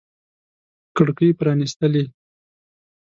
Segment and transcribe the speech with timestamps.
[0.95, 2.03] کړکۍ پرانیستلي